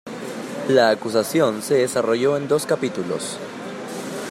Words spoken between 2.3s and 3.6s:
en dos capítulos.